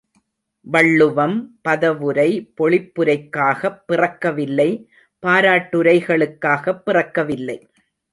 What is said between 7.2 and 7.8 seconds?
வில்லை.